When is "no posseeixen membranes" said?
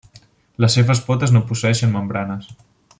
1.37-2.51